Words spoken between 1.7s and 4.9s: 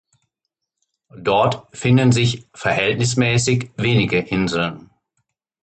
finden sich verhältnismäßig wenige Inseln.